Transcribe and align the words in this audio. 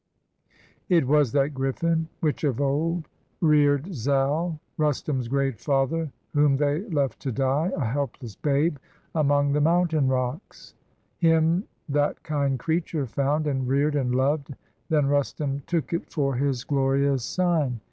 It 0.89 1.05
was 1.07 1.31
that 1.33 1.53
grifl&n, 1.53 2.07
which 2.21 2.43
of 2.43 2.59
old 2.59 3.07
rear'd 3.39 3.93
Zal, 3.93 4.59
Rustum's 4.75 5.27
great 5.27 5.59
father, 5.59 6.11
whom 6.33 6.57
they 6.57 6.81
left 6.89 7.19
to 7.19 7.31
die, 7.31 7.69
A 7.77 7.85
helpless 7.85 8.35
babe, 8.35 8.77
among 9.13 9.53
the 9.53 9.61
mountain 9.61 10.07
rocks; 10.07 10.73
Him 11.19 11.65
that 11.87 12.23
kind 12.23 12.57
creature 12.57 13.05
found, 13.05 13.45
and 13.45 13.67
rear'd, 13.67 13.95
and 13.95 14.15
lov'd: 14.15 14.55
Then 14.89 15.05
Rustum 15.05 15.61
took 15.67 15.93
it 15.93 16.11
for 16.11 16.33
his 16.33 16.63
glorious 16.63 17.23
sign. 17.23 17.79